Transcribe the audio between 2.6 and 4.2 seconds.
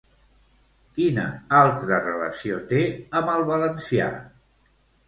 té amb el valencià?